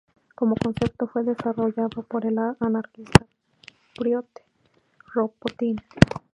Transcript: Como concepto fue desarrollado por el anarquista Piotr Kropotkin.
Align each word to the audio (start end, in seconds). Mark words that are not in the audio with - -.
Como 0.33 0.55
concepto 0.55 1.05
fue 1.05 1.23
desarrollado 1.23 2.01
por 2.01 2.25
el 2.25 2.35
anarquista 2.59 3.23
Piotr 4.01 4.41
Kropotkin. 5.13 5.75